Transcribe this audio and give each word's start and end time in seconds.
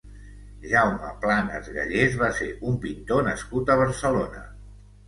Jaume 0.71 1.11
Planas 1.25 1.69
Gallés 1.75 2.17
va 2.25 2.33
ser 2.41 2.51
un 2.73 2.81
pintor 2.87 3.25
nascut 3.31 3.75
a 3.77 3.79
Barcelona. 3.87 4.47